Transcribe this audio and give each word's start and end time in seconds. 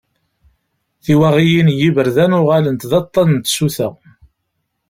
Tiwaɣiyin 1.03 1.69
n 1.75 1.77
yiberdan 1.79 2.37
uɣalent 2.39 2.87
d 2.89 2.91
aṭṭan 2.99 3.27
n 3.35 3.39
tsuta. 3.39 3.89